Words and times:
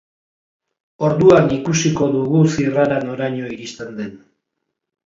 Orduan 1.09 1.53
ikusiko 1.57 2.09
dugu 2.17 2.43
zirrara 2.55 2.99
noraino 3.07 3.55
iristen 3.59 3.97
den. 4.03 4.15